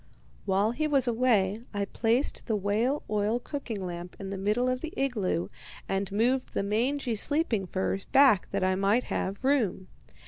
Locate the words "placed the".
1.85-2.55